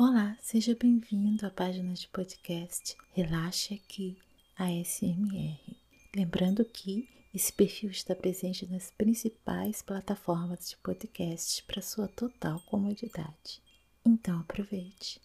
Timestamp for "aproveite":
14.38-15.20